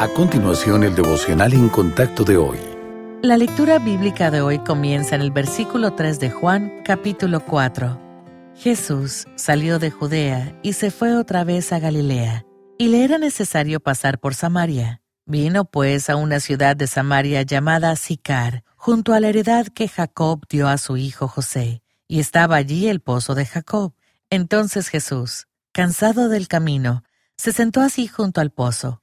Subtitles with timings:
[0.00, 2.56] A continuación, el devocional en contacto de hoy.
[3.20, 8.00] La lectura bíblica de hoy comienza en el versículo 3 de Juan, capítulo 4.
[8.54, 12.46] Jesús salió de Judea y se fue otra vez a Galilea,
[12.78, 15.02] y le era necesario pasar por Samaria.
[15.26, 20.46] Vino pues a una ciudad de Samaria llamada Sicar, junto a la heredad que Jacob
[20.48, 23.94] dio a su hijo José, y estaba allí el pozo de Jacob.
[24.30, 27.02] Entonces Jesús, cansado del camino,
[27.36, 29.02] se sentó así junto al pozo.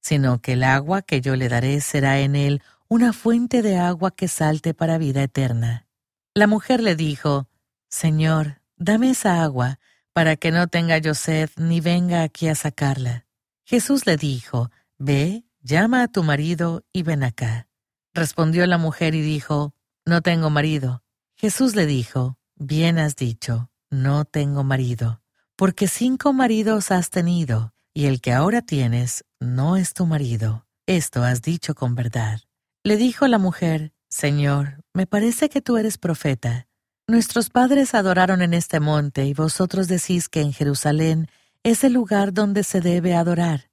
[0.00, 4.10] sino que el agua que yo le daré será en él una fuente de agua
[4.10, 5.86] que salte para vida eterna.
[6.34, 7.48] La mujer le dijo,
[7.88, 9.78] Señor, dame esa agua,
[10.12, 13.26] para que no tenga yo sed ni venga aquí a sacarla.
[13.64, 17.68] Jesús le dijo, Ve, llama a tu marido y ven acá.
[18.12, 21.02] Respondió la mujer y dijo, No tengo marido.
[21.36, 25.22] Jesús le dijo, Bien has dicho, no tengo marido,
[25.56, 30.66] porque cinco maridos has tenido, y el que ahora tienes no es tu marido.
[30.86, 32.40] Esto has dicho con verdad.
[32.82, 36.66] Le dijo la mujer, Señor, me parece que tú eres profeta.
[37.06, 41.28] Nuestros padres adoraron en este monte y vosotros decís que en Jerusalén
[41.62, 43.70] es el lugar donde se debe adorar.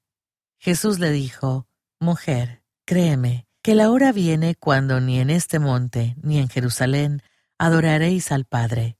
[0.59, 1.67] Jesús le dijo,
[1.99, 7.21] Mujer, créeme, que la hora viene cuando ni en este monte ni en Jerusalén
[7.57, 8.97] adoraréis al Padre.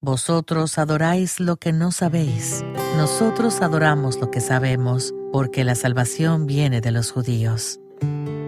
[0.00, 2.64] Vosotros adoráis lo que no sabéis,
[2.98, 7.78] nosotros adoramos lo que sabemos, porque la salvación viene de los judíos.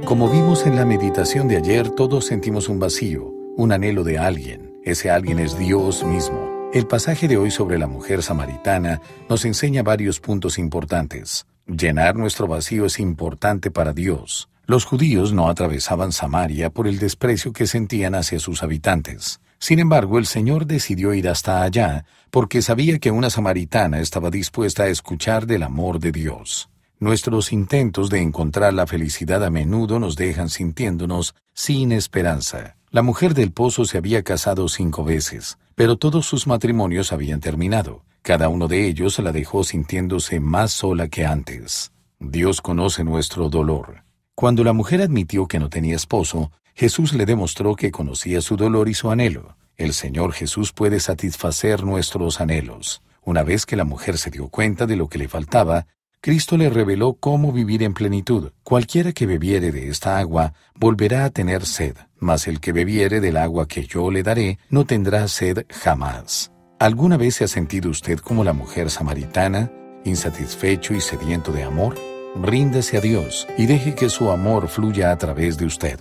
[0.04, 4.74] Como vimos en la meditación de ayer, todos sentimos un vacío, un anhelo de alguien.
[4.82, 6.68] Ese alguien es Dios mismo.
[6.74, 11.46] El pasaje de hoy sobre la mujer samaritana nos enseña varios puntos importantes.
[11.68, 14.48] Llenar nuestro vacío es importante para Dios.
[14.66, 19.40] Los judíos no atravesaban Samaria por el desprecio que sentían hacia sus habitantes.
[19.60, 24.84] Sin embargo, el Señor decidió ir hasta allá porque sabía que una samaritana estaba dispuesta
[24.84, 26.70] a escuchar del amor de Dios.
[26.98, 32.76] Nuestros intentos de encontrar la felicidad a menudo nos dejan sintiéndonos sin esperanza.
[32.90, 38.02] La mujer del pozo se había casado cinco veces, pero todos sus matrimonios habían terminado.
[38.22, 41.92] Cada uno de ellos la dejó sintiéndose más sola que antes.
[42.18, 44.04] Dios conoce nuestro dolor.
[44.34, 46.50] Cuando la mujer admitió que no tenía esposo,
[46.80, 49.54] Jesús le demostró que conocía su dolor y su anhelo.
[49.76, 53.02] El Señor Jesús puede satisfacer nuestros anhelos.
[53.22, 55.88] Una vez que la mujer se dio cuenta de lo que le faltaba,
[56.22, 58.52] Cristo le reveló cómo vivir en plenitud.
[58.62, 63.36] Cualquiera que bebiere de esta agua volverá a tener sed, mas el que bebiere del
[63.36, 66.50] agua que yo le daré no tendrá sed jamás.
[66.78, 69.70] ¿Alguna vez se ha sentido usted como la mujer samaritana,
[70.06, 71.96] insatisfecho y sediento de amor?
[72.42, 76.00] Ríndese a Dios y deje que su amor fluya a través de usted.